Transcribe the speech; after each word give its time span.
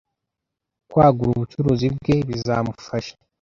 Kwagura 0.89 1.29
ubucuruzi 1.35 1.87
bwe 1.95 2.15
bizamufasha 2.27 3.13